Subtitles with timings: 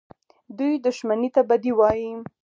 [0.57, 2.11] دوى دښمني ته بدي وايي.